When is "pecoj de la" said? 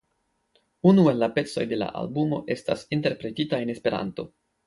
1.35-1.89